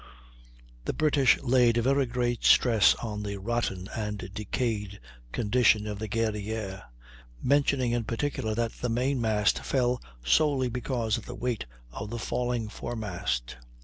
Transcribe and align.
The 0.85 0.93
British 0.95 1.39
laid 1.43 1.77
very 1.77 2.07
great 2.07 2.43
stress 2.43 2.95
on 3.03 3.21
the 3.21 3.37
rotten 3.37 3.87
and 3.95 4.33
decayed 4.33 4.99
condition 5.31 5.85
of 5.85 5.99
the 5.99 6.07
Guerrière; 6.09 6.85
mentioning 7.39 7.91
in 7.91 8.05
particular 8.05 8.55
that 8.55 8.71
the 8.71 8.89
mainmast 8.89 9.59
fell 9.59 10.01
solely 10.25 10.69
because 10.69 11.19
of 11.19 11.27
the 11.27 11.35
weight 11.35 11.67
of 11.91 12.09
the 12.09 12.17
falling 12.17 12.67
foremast. 12.67 13.57